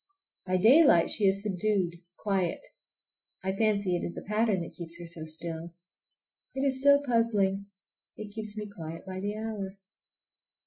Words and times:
By 0.47 0.57
daylight 0.57 1.11
she 1.11 1.25
is 1.27 1.43
subdued, 1.43 2.01
quiet. 2.17 2.59
I 3.43 3.51
fancy 3.51 3.95
it 3.95 4.03
is 4.03 4.15
the 4.15 4.23
pattern 4.23 4.61
that 4.63 4.73
keeps 4.73 4.97
her 4.97 5.05
so 5.05 5.25
still. 5.25 5.75
It 6.55 6.61
is 6.65 6.81
so 6.81 7.03
puzzling. 7.05 7.67
It 8.17 8.29
keeps 8.33 8.57
me 8.57 8.65
quiet 8.65 9.05
by 9.05 9.19
the 9.19 9.37
hour. 9.37 9.77